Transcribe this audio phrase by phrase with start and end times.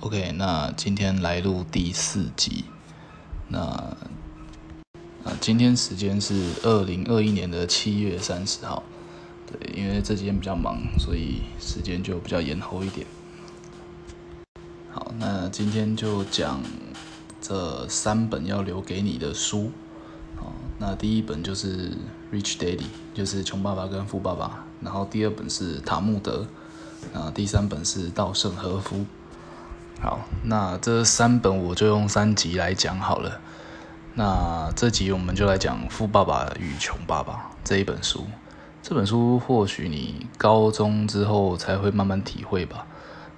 [0.00, 2.66] OK，那今天来录第四集。
[3.48, 3.58] 那
[5.24, 8.82] 啊，今天时间是二零二一年的七月三十号。
[9.46, 13.06] 对，因为这几天比较忙，所以时间就比较延后一点。
[14.92, 16.60] 好，那今天就讲
[17.40, 19.72] 这三本要留给你的书。
[20.36, 21.90] 好，那第一本就是
[22.30, 22.78] 《Rich Daddy》，
[23.14, 24.66] 就是《穷爸爸跟富爸爸》。
[24.84, 26.46] 然后第二本是《塔木德》，
[27.18, 28.98] 啊，第三本是《稻盛和夫》。
[30.00, 33.40] 好，那这三本我就用三集来讲好了。
[34.14, 37.32] 那这集我们就来讲《富爸爸与穷爸爸》
[37.64, 38.26] 这一本书。
[38.82, 42.86] 这本书或许你高中之后才会慢慢体会吧。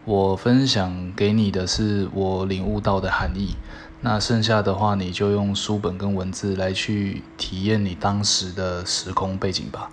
[0.05, 3.55] 我分享给你的是我领悟到的含义。
[4.01, 9.91] 那剩下的话，你就用书本跟文字来去体验你当时的时空背景吧。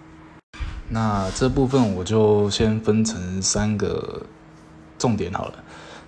[0.90, 4.24] 那这部分我就先分成三个
[5.00, 5.54] 重点好了。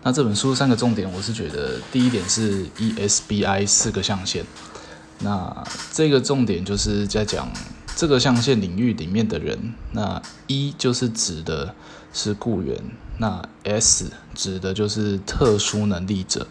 [0.07, 4.45] 那这本书三个重点，我是觉得第一点是 ESBI 四个象限。
[5.19, 7.51] 那这个重点就是在讲
[7.93, 9.73] 这个象限领域里面的人。
[9.91, 11.75] 那一就是指的
[12.13, 12.81] 是雇员，
[13.17, 16.47] 那 S 指的就是特殊能力者。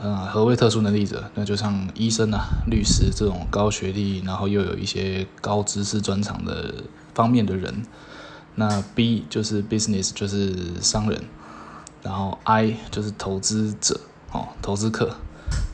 [0.00, 1.28] 啊，何谓特殊能力者？
[1.34, 6.72] 那就像医生啊、律师这种高学历，然后又有一些高知识专长的
[7.12, 7.84] 方面的人。
[8.54, 11.24] 那 B 就是 business，就是商人。
[12.06, 13.98] 然后 I 就是投资者，
[14.30, 15.16] 哦，投资客。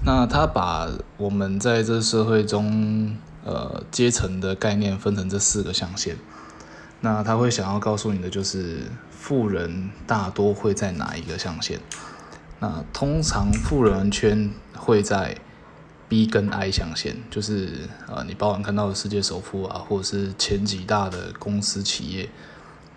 [0.02, 6.16] 那他把我们在这社会中，呃，阶层的概念分成这四个象限。
[7.02, 8.78] 那他会想要告诉你的就是，
[9.10, 11.78] 富人大多会在哪一个象限？
[12.60, 15.36] 那通常富人圈会在
[16.08, 22.30] B 跟 I 象限，就是呃，你包含看到的世界首富啊，或者是前几大的公司企业。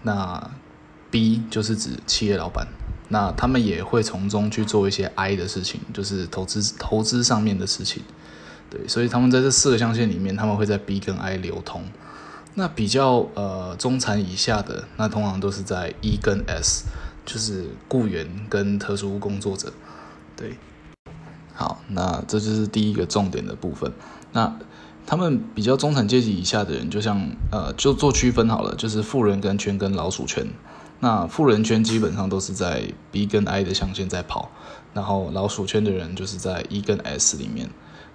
[0.04, 0.52] 那
[1.12, 2.66] B 就是指企业老板。
[3.10, 8.04] 那他们也会从中去做一些 I 的事情，就是投资投资上面的事情，
[8.70, 11.84] 对，所以他们在这四个象限里面，他们会在 B 跟 I 流通。
[12.56, 16.86] 那比较呃中产以下的，那通常都是在 E 跟 S，
[17.26, 19.74] 就是雇员跟特殊工作者，
[20.36, 20.58] 对。
[21.54, 23.92] 好，那这就是第一个重点的部分。
[24.32, 24.58] 那
[25.06, 30.48] 他们比较中产阶级以下的人，就像呃就做区分好了，就是富人跟圈跟老鼠圈。
[31.00, 34.50] 那富人圈基本上都是在 B 跟 I 的象限在跑，
[34.94, 37.70] 然后老鼠圈的人就是在 E 跟 S 里面。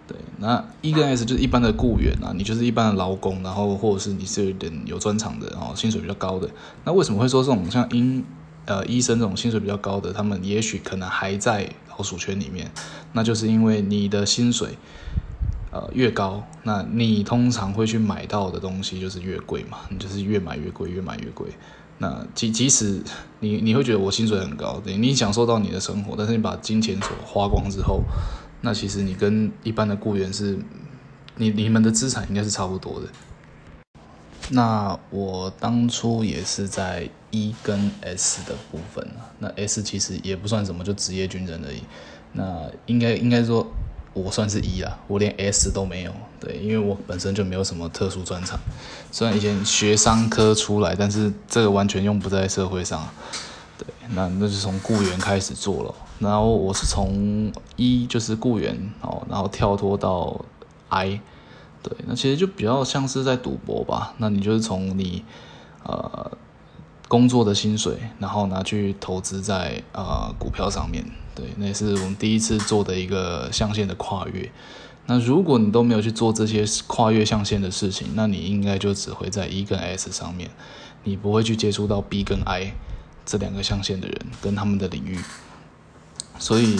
[0.07, 6.51] 对，那 E 跟 S 就是一般的雇员啊，你就是一般的劳工，然后或者是你是有点有专长的，然后薪水比较高的。
[6.85, 8.25] 那为什么会说这种像医
[8.65, 12.69] 呃医生这种薪水比较高的，他们也许可能还在老鼠圈里面？
[13.12, 14.71] 那就是因为你的薪水
[15.71, 21.47] 呃越高，那你通常会去买到的东西就是越贵嘛，你就是越买越贵，越买越贵。
[22.03, 23.03] 那即即使
[23.41, 28.03] 你你会觉得我薪水很高，对你享受到你的生活，但是你把金钱所花光之后，
[28.62, 30.59] 那其实你跟一般的雇员是，
[31.37, 33.06] 你你们的资产应该是差不多的。
[34.49, 39.06] 那我当初也是在 E 跟 S 的部分
[39.38, 41.82] 那 S 其实也不算什么，就职业军人而已。
[42.32, 43.67] 那应该应该说。
[44.12, 48.59] 我算是一啦，我连 S 都没有，对，因为我本身就没有什么特殊专长。
[49.12, 53.09] 虽然以前学商科出来，但是这个完全用不在社会上。
[53.78, 60.44] 对，那那就从雇员开始做了，然后我是从一就是雇员哦，然后跳脱到
[60.88, 61.20] I，
[61.82, 64.15] 对，那其实就比较像是在赌博吧。
[64.19, 65.25] 那你就是从你
[65.84, 66.31] 呃。
[67.09, 71.04] 工作的薪水，然后拿去投资在呃股票上面，
[71.41, 74.53] 对，那是我们第一次做的一个象限的跨越。
[75.06, 80.50] 那如果你都没有去做这些跨越象限的事情，那你应该就只会在 E 跟 S 上面，
[81.05, 82.75] 你不会去接触到 B 跟 I
[83.25, 85.19] 这两个象限的人跟他们的领域。
[86.39, 86.77] 所以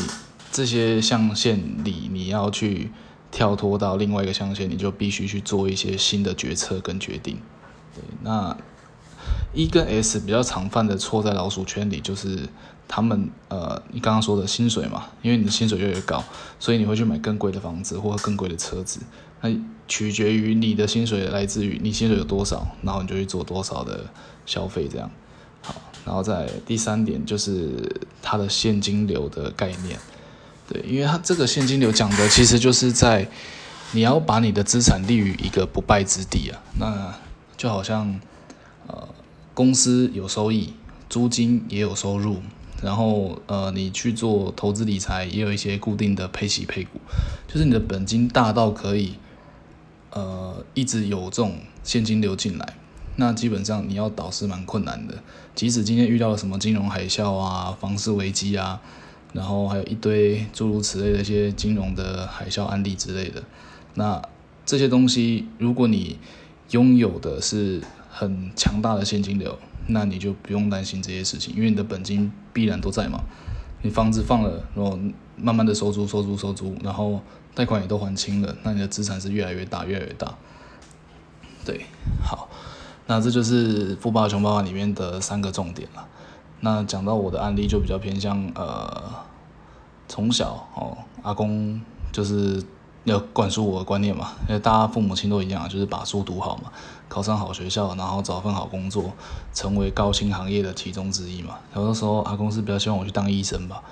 [0.53, 2.91] 这些象限里，你要去
[3.31, 7.39] 跳脱到另外一个象限，你就必须去做一些新的决策跟决定。
[7.95, 8.55] 对，那。
[9.53, 12.49] 一跟 S 比较常犯的错在老鼠圈里，就是
[12.93, 16.25] 他们呃，你刚刚说的薪水嘛，因为你的薪水越来越高，
[16.59, 18.99] 所以你会去买更贵的房子或更贵的车子。
[19.41, 19.49] 那
[19.87, 24.05] 取决于你的薪水来自于你薪水有多少，然后你就去做多少的
[24.45, 25.09] 消费这样。
[25.63, 29.97] 好，然后在第三点就是它的现金流的概念，
[30.69, 33.29] 对，因为它这个现金流讲的其实就是在
[33.93, 37.15] 你要把你的资产立于一个不败之地啊，那
[37.57, 38.21] 就好像。
[38.87, 39.09] 呃，
[39.55, 40.73] 公司有收益，
[41.09, 42.39] 租金也有收入，
[42.83, 46.99] 然后呃，你去做投资理财也有一些固定的配息配股，
[47.47, 49.15] 就是你的本金大到可以
[50.11, 52.75] 呃一直有这种现金流进来，
[53.17, 55.23] 那基本上你要倒是蛮困难的。
[55.55, 58.81] 即使今天遇到了什么金融海啸啊、房市危机啊，
[59.35, 63.43] 然后还有一堆诸如此类的一些金融的海啸案例之类的。
[63.95, 64.23] 那
[64.65, 66.19] 这些东西，如果你
[66.71, 69.59] 拥有的是很强大的现金流，
[69.93, 73.21] 那你就不用担心这些事情，因为你的本金必然都在嘛。
[73.83, 74.99] 你房子放了，然后
[75.37, 77.21] 慢慢的收租、收租、收租，然后
[77.55, 80.35] 贷款也都还清了，那你的资产是越来越大、越来越大。
[81.65, 81.87] 对，
[82.23, 82.49] 好，
[83.07, 86.07] 那这就是《富爸爸穷爸爸》里面的三个重点了。
[86.61, 89.11] 那讲到我的案例，就比较偏向呃，
[90.09, 91.81] 从小哦，阿公
[92.13, 92.63] 就是
[93.05, 96.71] 要灌输我的观念嘛，因为大家父母亲都一样，就是把书读好嘛，
[97.09, 99.11] 考上好学校，然后找份好工作，
[99.55, 101.59] 成为高薪行业的其中之一嘛。
[101.75, 103.83] 有的时候阿公是比较希望我去当医生吧，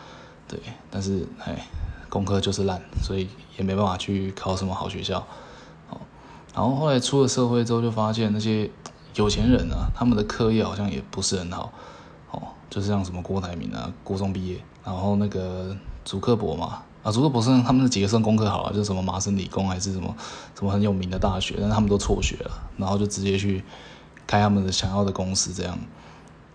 [0.46, 0.58] 对，
[0.90, 1.66] 但是哎，
[2.08, 5.18] 功课就是烂，所以也没办法去考什么好学校。
[5.90, 5.98] 哦
[6.54, 8.68] 然后后来出了社会之后，就发现那些
[9.14, 11.70] 有钱人啊，他们的课业好像也不是很好，
[12.32, 20.14] 哦，就是像什么郭台铭啊，高中毕业，然后那个祖克伯嘛，啊，祖克伯是他们的几个算功课好了，就什么麻省理工还是什么
[20.58, 23.64] 什么很有名的大学，但是他们都辍学了，然后就直接去
[24.26, 25.78] 开他们的想要的公司这样，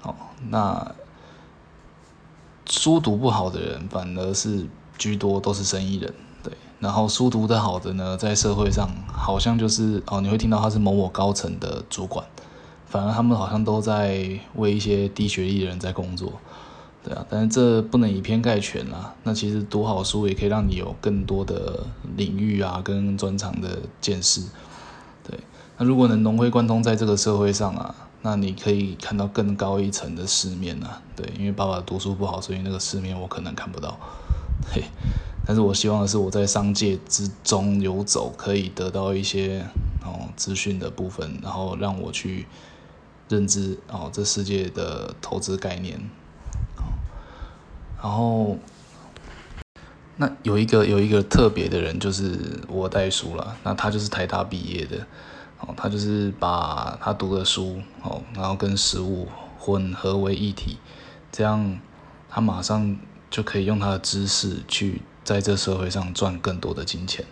[0.04, 0.14] 哦，
[0.50, 0.96] 那
[2.66, 4.68] 书读不好的人反而是
[4.98, 6.14] 居多，都是生意人。
[6.44, 12.26] 对然后书读得好的呢，在社会上好像就是哦，你会听到他是某某高层的主管，
[12.86, 16.34] 反而他们好像都在为一些低学历的人在工作，
[17.04, 19.14] 对啊，但是这不能以偏概全啊。
[19.24, 21.86] 那其实读好书也可以让你有更多的
[22.16, 24.42] 领域啊，跟专长的见识，
[25.28, 25.38] 对。
[25.78, 31.30] 那如果能融会贯通在这个社会上啊，那你可以看到更高一层的世面啊，对。
[31.38, 33.98] 因为爸爸读书不好，所以那个世面我可能看不到，
[34.74, 34.84] 嘿。
[35.46, 39.66] 但是我希望的是，我在商界之中游走，可以得到一些
[40.06, 42.46] 哦资讯的部分，然后让我去
[43.28, 46.00] 认知哦这世界的投资概念。
[48.04, 48.58] 然后，
[50.18, 53.58] 那有一个有一个特别的人，就是我带书了。
[53.64, 54.98] 那他就是台大毕业的，
[55.62, 59.28] 哦，他就是把他读的书哦，然后跟实物
[59.58, 60.78] 混合为一体，
[61.32, 61.80] 这样
[62.30, 62.96] 他马上
[63.32, 65.02] 就可以用他的知识去。
[65.24, 67.24] 在这社会上赚更多的金钱，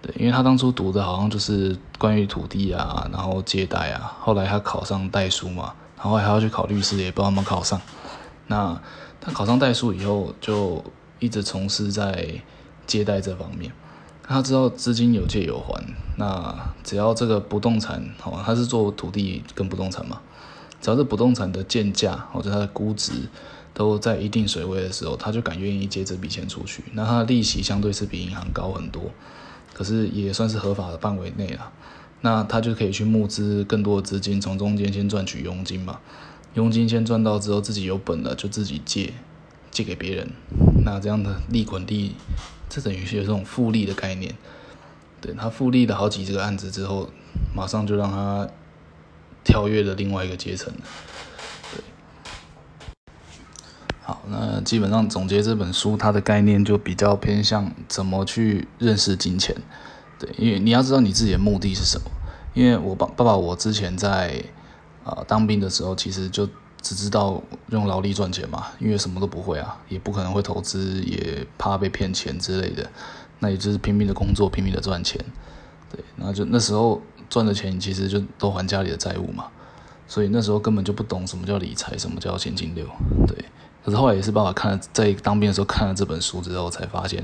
[0.00, 7.80] 对，因为他当初读的好像就是关于土地啊，然后借贷啊，后来他考上代书嘛，然后还要去考律师，也不知道有没有考上。
[8.46, 8.80] 那
[9.26, 10.84] 他考上代书以后，就
[11.18, 12.28] 一直从事在
[12.86, 13.72] 借贷这方面。
[14.22, 15.82] 他知道资金有借有还，
[16.16, 20.20] 那只要这个不动产，哦，他是做土地跟不动产嘛，
[20.80, 23.12] 只要是不动产的建价或者它的估值。
[23.74, 26.82] 都在一定水位的时候，他就敢愿意借这笔钱出去。
[26.94, 29.02] 那他的利息相对是比银行高很多，
[29.74, 31.70] 可是也算是合法的范围内了。
[32.22, 35.98] 那他就可以去募资更多的资金，从中间先赚取佣金嘛。
[36.56, 39.12] 佣金先赚到之后，自己有本了就自己借，
[39.70, 40.30] 借给别人。
[40.86, 42.14] 那这样的利滚利，
[42.70, 44.34] 这等于是有这种复利的概念。
[45.20, 47.10] 对他复利了好几个案子之后，
[47.54, 48.48] 马上就让他
[49.44, 50.72] 跳跃了另外一个阶层。
[51.74, 51.84] 对
[54.02, 59.54] 好，那基本上总结这本书，它的概念就比较偏向怎么去认识金钱。
[60.18, 62.10] 对，因为你要知道你自己的目的是什么。
[62.54, 64.42] 因为我爸爸爸，我之前在
[65.06, 66.46] 啊当兵的时候，其实就
[66.82, 72.86] 只知道用劳力赚钱嘛，因为什么都不会啊，也不可能会投资，也怕被骗钱之类的。
[73.38, 75.18] 那也就是拼命的工作，拼命的赚钱。
[75.90, 79.46] 对，然后就那时候赚的钱，其实就都还家里的债务嘛。
[80.08, 82.86] 所以那时候根本就不懂什么叫理财，什么叫现金流。
[83.26, 83.44] 对。
[83.84, 87.22] 可是后来也是爸爸看了，在当兵的时候看了这本书之后，才发现，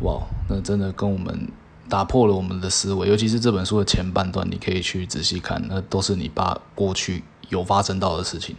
[0.00, 1.48] 哇，那真的跟我们
[1.92, 3.06] 打破了我们的思维。
[3.06, 8.56] 尤其是这本书的前半段，你可以去仔细看，那都是你爸过去有发生到的事情。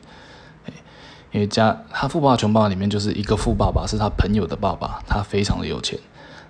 [1.31, 5.97] 因为家他富爸爸穷爸爸里面就是一个富爸爸，是他朋友的爸爸，他非常的有钱。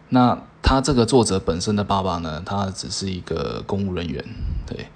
[0.10, 4.22] 那他这个作者本身的爸爸呢，他只是一个公务人员，
[4.68, 4.88] 对，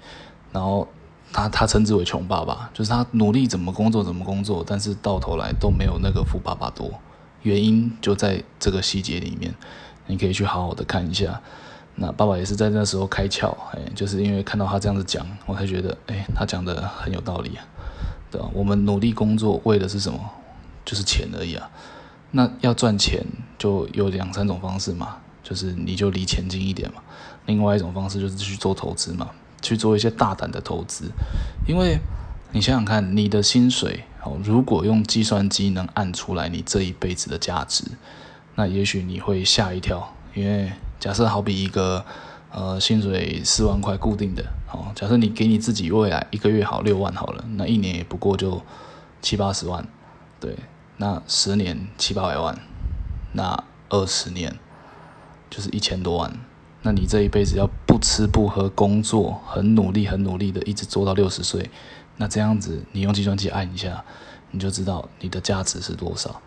[0.52, 0.86] 然后。
[1.30, 6.90] 他他称之为穷爸爸，就是他努力怎么工作怎么工作，但是到头来都没有那个富爸爸多。
[7.42, 9.54] 原因就在这个细节里面，
[10.06, 11.38] 你可以去好好的看一下。
[12.00, 17.64] 那爸爸也是在那时候开窍，哎，就是因为看到他这样子讲，我才觉得，哎，他讲的很有道理啊，
[18.30, 18.48] 对吧？
[18.52, 20.18] 我们努力工作为的是什么？
[20.84, 21.68] 就是钱而已啊。
[22.30, 23.24] 那要赚钱
[23.58, 27.02] 就有两三种方式嘛，就是你就离钱近一点嘛。
[27.46, 29.28] 另外一种方式就是去做投资嘛。
[29.60, 31.10] 去做一些大胆的投资，
[31.66, 31.98] 因为
[32.52, 37.82] 你想想看，你的薪水哦，如果用计算机能按出来你这一辈子的价值，
[38.54, 40.14] 那也许你会吓一跳。
[40.38, 42.04] 因为假设好比一个
[42.52, 48.62] 呃薪水四万块固定的，哦，假设你给你自己未来一个月好六万好了，那一年也不过就
[49.20, 49.86] 七八十万，
[50.38, 50.56] 对，
[50.98, 52.58] 那十年七八百万，
[53.32, 54.56] 那二十年
[55.50, 56.32] 就是一千多万。
[56.82, 61.68] 那你这一辈子要不吃不喝工作，很努力很努力的一直做到六十岁，
[62.16, 64.04] 那这样子你用计算机按一下，
[64.52, 66.40] 你就知道你的价值是多少。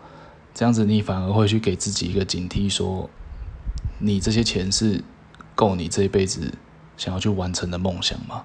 [0.54, 3.08] 这样子你反而会去给自己一个警惕，说
[4.04, 5.02] 你这些钱是
[5.54, 6.52] 够你这一辈子
[6.96, 8.42] 想要去完成的梦想吗？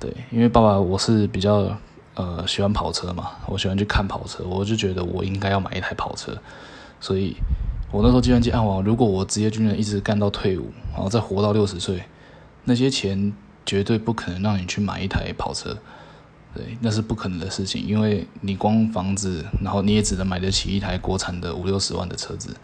[0.00, 1.76] 对，因为爸爸我是比较
[2.14, 6.36] 呃喜欢跑车嘛，我喜欢去看跑车，我就觉得我应该要买一台跑车，
[7.00, 7.36] 所以
[7.90, 12.02] 我那时候计算机按完，如果我职业军人一直干到退伍，然后再活到六十岁，
[12.64, 13.32] 那些钱
[13.66, 15.76] 绝对不可能让你去买一台跑车，
[16.54, 22.54] 对，那是不可能的事情，因为你光房子，然后你也只能买得起一台国产的五六十万的车子，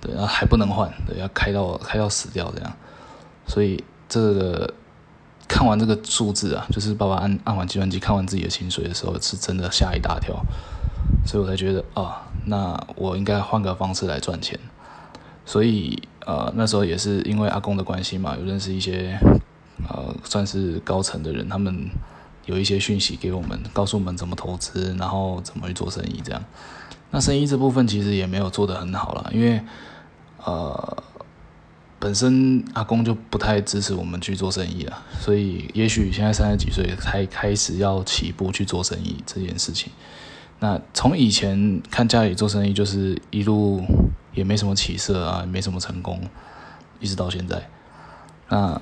[0.00, 2.72] 对，然后还不能换，对，要开到开到死掉这样，
[3.46, 4.74] 所以这个。
[5.52, 10.40] 看完这个数字啊，就是爸爸按按完计算机看完自己的薪水的时候，是真的吓一大跳，
[11.26, 14.56] 所以我才觉得啊，那我应该换个方式来赚钱。
[15.44, 19.18] 所以呃那时候也是因为阿公的关系嘛，有认识一些
[19.88, 21.90] 呃算是高层的人，他们
[22.46, 26.40] 有一些讯息给我们，告诉我们怎么投资，然后怎么去做生意这样。
[27.10, 29.60] 那生意这部分其实也没有做得很好了，因为
[30.44, 31.04] 呃。
[32.02, 39.92] 本身阿公就不太支持我们去做生意了，所以也许现在三十几岁才开始要起步去做生意这件事情。
[40.60, 43.84] 那从以前看家里做生意，就是一路
[44.32, 46.18] 也没什么起色啊，没什么成功，
[47.00, 47.68] 一直到现在。
[48.48, 48.80] 那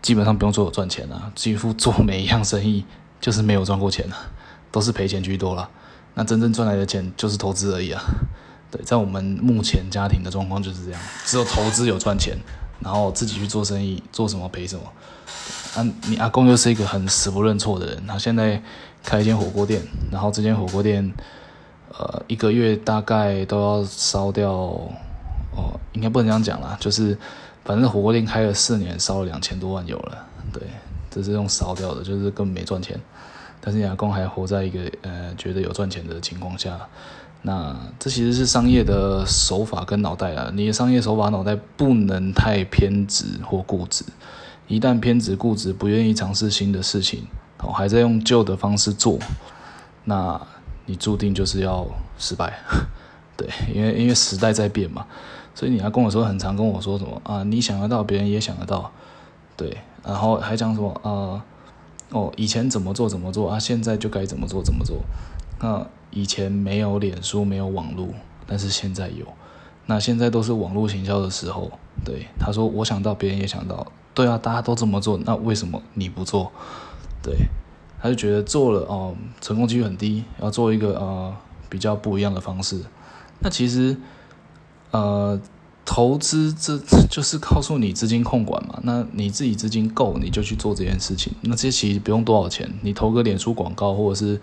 [0.00, 2.84] 基本上不用做赚钱啊，几乎做每一样生意
[3.20, 4.30] 就是没有赚过钱啊，
[4.70, 5.68] 都是赔钱居多了。
[6.14, 8.00] 那真正赚来的钱就是投资而已啊。
[8.72, 12.34] 对，在我们目前家庭的状况就是这样，只有投资有赚钱，
[12.80, 14.82] 然后自己去做生意，做什么赔什么。
[15.74, 18.62] 啊，你阿公又是一个很死不认错的人，他现在
[19.04, 21.12] 开一间火锅店，然后这间火锅店，
[21.90, 27.18] 呃，一个月大概都要烧掉，哦，应该不能这样讲啦，就是
[27.66, 30.62] 反正火锅店开了四年，烧了两千多万有了，对，
[31.10, 32.98] 这是用烧掉的，就是根本没赚钱。
[33.60, 36.80] 但是你阿公还活在一个呃觉得有赚钱的情况下。
[37.44, 44.04] 那这其实是商业的手法跟脑袋啊，你的商业手法脑袋不能太偏执或固执，
[44.68, 47.24] 一旦偏执固执，不愿意尝试新的事情，
[47.58, 49.18] 哦，还在用旧的方式做，
[50.04, 50.40] 那
[50.86, 51.84] 你注定就是要
[52.16, 52.60] 失败，
[53.36, 55.04] 对，因为因为时代在变嘛，
[55.52, 58.90] 所以你要跟我说很常跟我说什么啊，你想得到，别人也想得到，
[59.56, 61.42] 对，然后还讲什么啊，
[62.10, 65.02] 哦，以前怎么做怎么做啊，现在就该怎么做怎么做，
[65.62, 65.86] 那。
[66.14, 68.06] 以前没有脸书，没有网络，
[68.46, 69.24] 但是现在有。
[69.86, 71.72] 那现在都是网络行销的时候。
[72.04, 73.86] 对，他说我想到，别人也想到。
[74.12, 76.52] 对啊，大家都这么做，那为什么你不做？
[77.22, 77.34] 对，
[77.98, 81.34] 他就觉得做了哦，成功几率很低，要做一个呃
[81.70, 82.78] 比较不一样的方式。
[83.38, 83.96] 那其实
[84.90, 85.40] 呃
[85.86, 86.78] 投资这
[87.08, 88.78] 就是告诉你资金控管嘛。
[88.82, 91.32] 那你自己资金够，你就去做这件事情。
[91.40, 94.38] 那这些其实不用多少钱，你投个脸书广告或者是。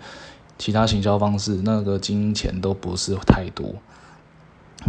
[0.60, 3.74] 其他行销方式，那个金钱都不是太多，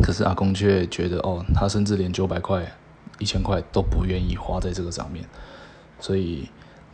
[0.03, 2.69] 可是阿公却觉得，哦，他甚至连九百块、
[3.19, 5.23] 一千块都不愿意花在这个上面，
[6.01, 6.49] 所以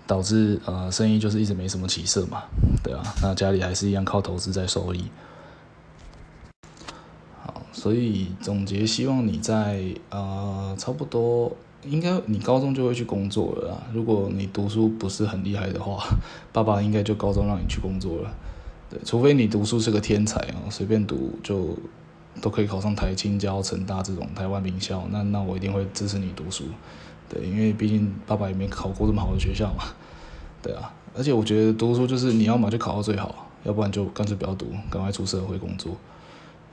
[0.06, 2.44] 导致呃生意就是一直没什么起色嘛，
[2.84, 5.06] 对啊，那家里还是一样靠投资在收益。
[7.42, 11.52] 好，所以总结，希望你在呃差不多，
[11.84, 13.78] 应该你高中就会去工作了啦。
[13.92, 16.06] 如果你读书不是很厉害的话，
[16.54, 18.32] 爸爸应该就高中让你去工作了。
[18.90, 21.78] 对，除非你读书是个天才啊，随便读就
[22.42, 26.64] 都可以考上台青交成大这种台湾名校，那那我一定会支持你读书。
[27.28, 29.84] 对，因为毕竟爸爸也没考过这么好的学校嘛。
[30.64, 35.92] 对啊，而且我觉得读书就是你要么就考到最好，要不然就干脆不要读，赶快出社会工作。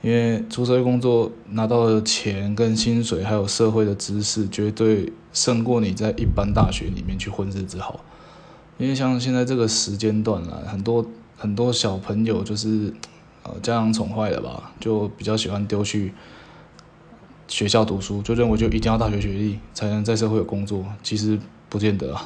[0.01, 7.99] 因为出社会工作拿到的钱跟薪水，还有社会的知识，绝对胜过你在一般大学里面去混日子好。
[8.77, 11.05] 因为像现在这个时间段啊，很多。
[11.37, 12.93] 很多小朋友就是，
[13.43, 16.13] 呃，家长宠坏了吧，就比较喜欢丢去
[17.47, 21.37] 学校读书，就认为就一定要大学学历才能在社会有工作，其实
[21.69, 22.25] 不见得啊，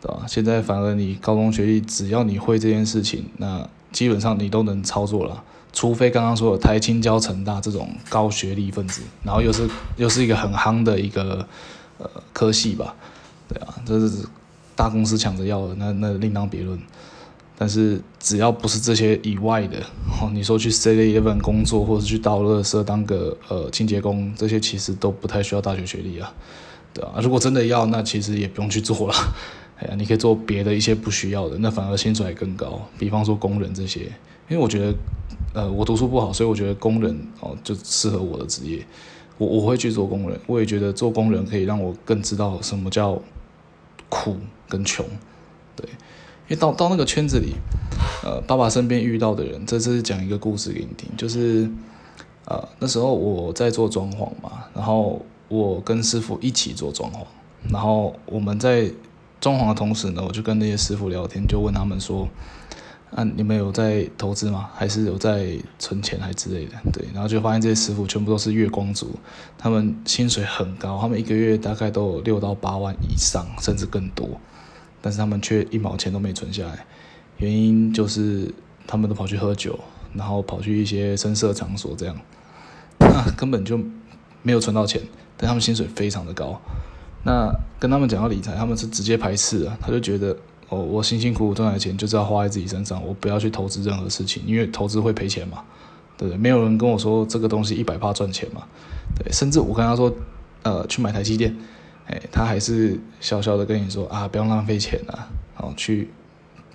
[0.00, 0.24] 对吧？
[0.26, 11.46] 现在反而你高中学历，只要你会这件事情，那基本上你都能操作了，除非刚刚说的台青交成大这种高学历分子，然后又是又是一个很夯的一个
[11.98, 12.96] 呃科系吧，
[13.46, 14.24] 对啊，这是
[14.74, 16.80] 大公司抢着要的，那那另当别论。
[17.60, 19.76] 但是只要不是这些以外的，
[20.18, 26.32] 哦，你说去 C A Eleven 工作，或者去倒垃圾当个呃清洁工，这些其实都不太需要大学学历啊，
[26.94, 29.14] 对啊，如果真的要，那其实也不用去做了，
[29.76, 32.80] 哎呀，你可以做别的一些不需要的，那反而薪水还更高。
[32.98, 34.00] 比方说工人这些，
[34.48, 34.94] 因为我觉得，
[35.52, 38.82] 呃，我读书不好，所以我觉得工人哦就适合我的职业，
[39.36, 43.20] 我我会去做工人，我也觉得做工人可以让我更知道什么叫
[44.08, 45.04] 苦跟穷，
[45.76, 45.86] 对，
[46.50, 47.54] 因为到到那个圈子里，
[48.24, 51.70] 呃，爸爸身边遇到的人，这次讲一个故事给你听，就是，
[52.44, 57.18] 呃，那时候我在做装潢嘛，然后我跟师傅一起做装潢，
[57.72, 58.90] 然后我们在
[59.40, 62.28] 装潢的同时呢，我就跟那些师傅聊天，就问他们说。
[63.12, 64.70] 啊，你们有在投资吗？
[64.72, 66.74] 还是有在存钱，还之类的？
[66.92, 69.10] 对，然后就发现这些师傅全部都是月光族，
[69.58, 74.28] 他们薪水很高，他们一个月大概都有六到八万以上，甚至更多，
[75.00, 76.86] 但是他们却一毛钱都没存下来，
[77.38, 78.52] 原因就是
[78.86, 79.78] 他们都跑去喝酒，
[80.14, 82.16] 然后跑去一些声色场所，这样，
[82.98, 83.78] 那根本就
[84.42, 85.00] 没有存到钱，
[85.36, 86.60] 但他们薪水非常的高，
[87.24, 90.36] 那跟他们讲到理财，他们是直接排斥的，他就觉得。
[90.72, 95.64] 哦，我辛辛苦苦赚来的钱就是要花在自己身上，我不要去投资任何事情，因为投资会赔钱嘛，
[96.16, 96.38] 对不对？
[96.38, 98.62] 没有人跟我说这个东西一百趴赚钱嘛，
[99.16, 100.14] 对，甚至我跟他说，
[100.62, 101.52] 呃，去买台积电，
[102.10, 106.08] 哎，他还是笑笑的跟你说啊，不用浪费钱啊，好去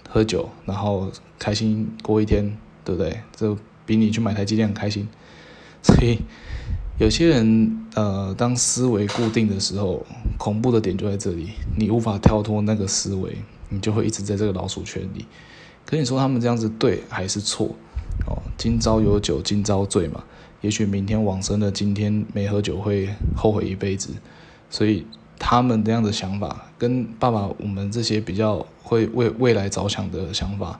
[0.09, 3.19] 喝酒，然后开心过一天，对不对？
[3.35, 5.07] 这比你去买台积电很开心。
[5.83, 6.19] 所以
[6.97, 10.05] 有些人，呃，当思维固定的时候，
[10.37, 13.35] 恐怖的点就在这里，你无法跳脱那个思维。
[13.69, 15.25] 你就会一直在这个老鼠圈里。
[15.87, 17.75] 可你说他们这样子对还是错？
[18.27, 20.23] 哦，今朝有酒今朝醉嘛。
[20.61, 24.11] 也许明天往生的，今天没喝酒会后悔一辈子。
[24.69, 25.05] 所以
[25.37, 30.79] 他们这样的想法，跟爸爸我们这些比较会为未来着想的想法，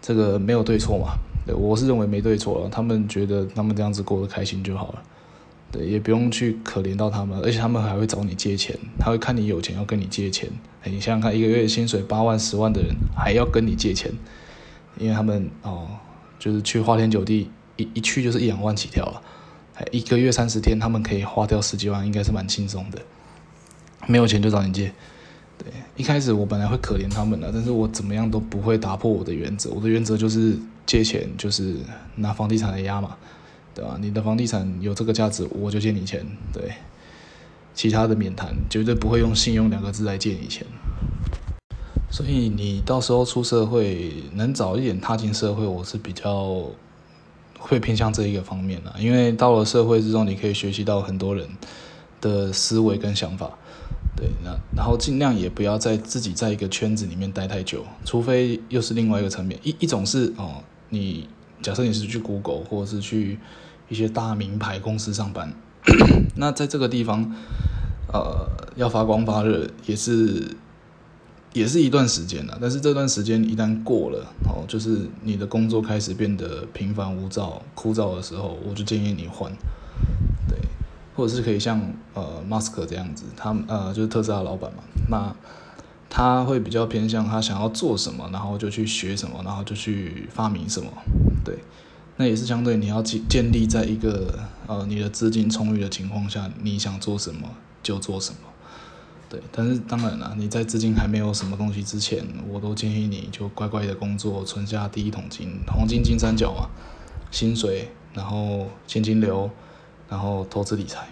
[0.00, 1.12] 这个没有对错嘛？
[1.46, 2.68] 对，我是认为没对错了。
[2.68, 5.02] 他们觉得他们这样子过得开心就好了。
[5.72, 10.50] 对，也不用去可怜到他们，而且他们还会找你借钱，他会看你有钱要跟你借钱。
[10.84, 14.10] 你想想看，一个月薪水八万、十万的人还要跟你借钱，
[14.98, 15.86] 因为他们哦，
[16.38, 19.22] 就是去花天酒地，一一去就是一两万起跳了。
[19.92, 22.98] 一个月三十天，他们可以花掉十几万，应该是蛮轻松的。
[24.10, 24.92] 没有钱就找你借。
[25.56, 29.70] 对，一开始我本来会可怜他们的，但是我怎么样都不会打破我的原则。
[29.70, 31.76] 我的原则就是借钱就是
[32.16, 33.16] 拿房地产来压嘛。
[33.72, 33.96] 对吧？
[34.00, 36.26] 你的房地产有这个价值，我就借你钱。
[36.52, 36.72] 对，
[37.72, 40.66] 其他的免谈，绝对不会用信用两个字来借你钱。
[42.10, 46.64] 所以你到时候出社会，能早一点踏进社会，我是比较
[47.60, 48.92] 会偏向这一个方面的。
[48.98, 51.48] 因为到了社会之中，你可以学习到很多人
[52.20, 53.52] 的思维跟想法。
[54.20, 59.58] 对，那然后尽量也不要在自己在一个圈子里面待太久，除非又是另外一个层面。
[59.62, 61.26] 一一种是哦，你。
[61.62, 63.38] 假设你是去 Google 或者是去
[63.90, 65.52] 一些大名牌公司上班，
[66.36, 67.34] 那在这个地方，
[68.10, 70.56] 呃，要发光发热也是
[71.52, 72.56] 也是一段时间了。
[72.58, 79.52] 但是这段时间一旦过了，哦，就是你的工作开始变得平凡无照、枯燥的时候，我就建议你换，
[81.20, 81.80] 或者是可以像
[82.14, 85.36] 呃马斯克这样子，他呃就是特斯拉老板嘛，那。
[86.12, 90.90] 他会比较偏向他想要做什么，然后就去学什么，然后就去发明什么，
[91.44, 91.56] 对，
[92.16, 97.48] 那也是相对你要建建立在一个呃你的资金充裕的情况下，你想做什么
[97.80, 98.38] 就做什么，
[99.28, 99.40] 对。
[99.52, 106.68] 但是当然了，你在资金还没有什么东西之前，我都建议你就乖乖的工作，存下第一桶金，黄金金三角嘛，
[107.30, 109.48] 薪水，然后现金流，
[110.10, 111.08] 然后投资理财，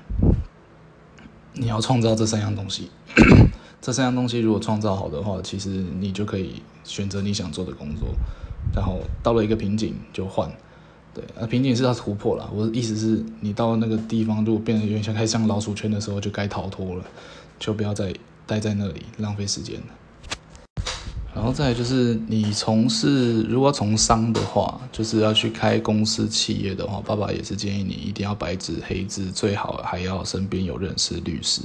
[1.54, 2.90] 你要创造这三样东西。
[3.80, 8.08] 这三样东西如果创造好的话，其实你就可以选择你想做的工作，
[8.74, 10.50] 然后到了一个瓶颈就换，
[11.14, 12.50] 对，那瓶颈是要突破了。
[12.52, 17.04] 我的意思是你到那个地方，如果变得有点像开像老鼠圈的时候，就该逃脱了，
[17.61, 18.12] 就不要再
[18.48, 19.87] 待在那里浪费时间了。
[21.38, 31.62] 然后再就是你从事如果从商的话，就是要去开公司企业的话，爸爸也是建议你一定要白纸黑字，最好还要身边有认识律师。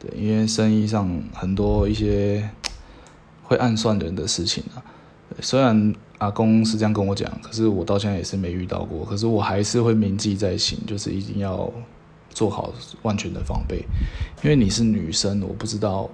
[0.00, 2.50] 对，因为生意上很多一些
[3.44, 4.82] 会暗算人的事情啊。
[5.40, 9.04] 虽然阿公是这样跟我讲，可是我到现在也是没遇到过。
[9.04, 11.72] 可是我还是会铭记在心，就是一定要
[12.30, 13.84] 做好万全的防备。
[14.42, 16.10] 因为你是女生，我不知道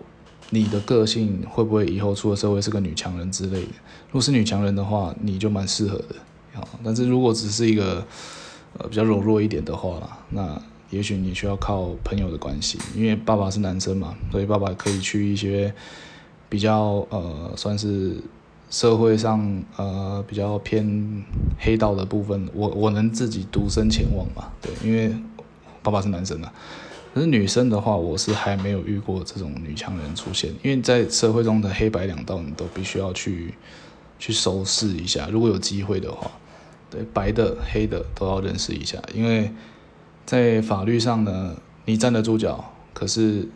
[0.51, 3.73] 你的个性会不会以后出了社会是个女强人之类的。
[4.09, 6.67] 如果是女强人的话，你就蛮适合的啊。
[6.85, 8.07] 但是如果只是一个
[8.79, 10.61] 呃比较柔弱一点的话，那。
[10.91, 15.75] 也许你需要靠朋友的关系，因为爸爸是男生嘛，所以爸爸可以去一些
[16.49, 18.15] 比较呃，算是
[18.71, 21.25] 社会上呃比较偏
[21.59, 24.45] 黑道的部分，我我能自己独身前往嘛？
[24.63, 25.13] 对，因为
[25.83, 26.53] 爸爸是男生啊。
[27.17, 33.55] 可是女生的话，我是还没有遇过这种女强人出现，因为在社会中的黑白两道，你都必须要去
[34.19, 35.27] 去收拾一下。
[35.33, 36.31] 如果有机会的话，
[36.91, 39.51] 对，白的、黑的都要认识一下，因为
[40.27, 43.49] 在法律上呢，你站得住脚，可是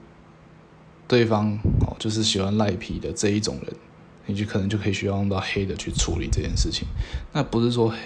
[1.06, 1.52] 对方
[1.86, 3.76] 哦，就是喜欢赖皮的这一种人，
[4.24, 6.88] 你就可能就可以需要用到黑的去处理这件事情。
[7.30, 7.96] 那不是说黑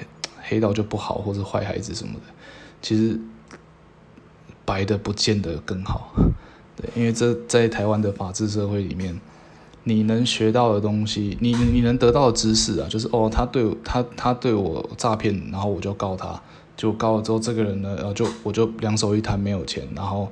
[0.43, 2.35] 黑道就不好，或者坏孩子什么的，
[2.83, 3.17] 其实
[4.65, 6.13] 白的不见得更好。
[6.77, 9.21] 对，因为这在台湾的法治社会里面。
[9.87, 16.41] 你能学到的东西，你你能得到的知识啊，就是哦，他对他他对我诈骗，然后我就告他，
[16.75, 20.27] 就告了之后，这个人呢，然后就我就两手一摊没有钱，然后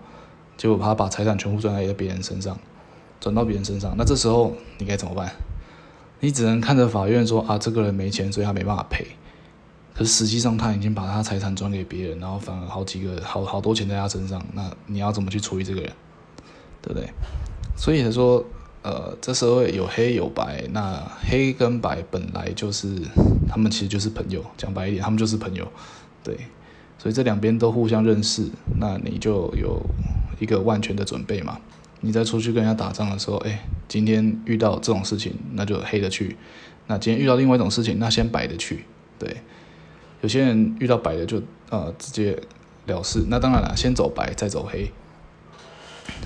[0.57, 2.59] 结果他把财产全部转在别人身上，
[3.21, 5.31] 转到别人身上，那这时候你该怎么办？
[6.21, 9.07] 你只能看着法院说啊，这个人没钱，所以他没办法赔。
[9.95, 15.93] 可是实际上他已经把他财产转给别人，然后反而好几个好好多钱在他身上，那你要怎么去处理这个人？
[16.81, 17.09] 对不对？
[17.77, 18.45] 所以他说。
[18.85, 23.01] 呃，这社会有黑有白，那黑跟白本来就是
[23.49, 25.65] 他们其实就是朋友，讲白一点，他们就是朋友，
[26.25, 26.37] 对，
[26.99, 28.51] 所以这两边都互相认识，
[28.81, 29.81] 那你就有
[30.41, 31.61] 一个万全的准备嘛。
[32.01, 36.35] 你在出去跟人家打仗的时候，哎，今天遇到这种事情，那就黑的去；
[36.89, 38.85] 那今天遇到另外一种事情，那先白的去。
[39.17, 39.37] 对，
[40.23, 42.37] 有些人遇到白的就呃直接
[42.87, 44.91] 了事，那当然了，先走白再走黑，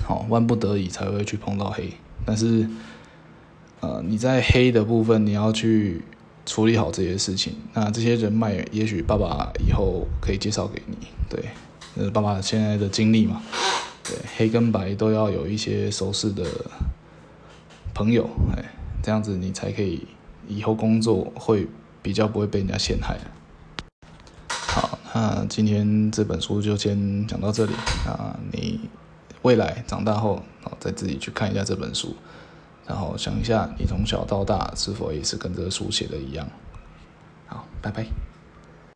[0.05, 1.91] 好，万不得已才会去碰到黑。
[2.25, 2.67] 但是，
[3.79, 6.01] 呃，你在黑的部分，你要去
[6.45, 7.55] 处理好这些事情。
[7.73, 10.95] 那这些人脉，也许爸爸以后可以介绍给你。
[11.29, 11.43] 对，
[11.95, 13.41] 呃，爸爸现在的经历嘛，
[14.03, 16.43] 对，黑跟白都要有一些熟识的
[17.93, 18.63] 朋友，哎，
[19.01, 20.07] 这样子你才可以
[20.47, 21.67] 以后工作会
[22.01, 23.17] 比较不会被人家陷害。
[25.17, 27.73] 那今天这本书就先讲到这里
[28.05, 28.79] 啊，你。
[29.43, 32.13] 未来长大后，然后，再自己去看一下这本书，
[32.85, 36.45] 然后想一下，你从小到大是否也是跟这个书写的一样？
[37.47, 38.26] 好，拜拜。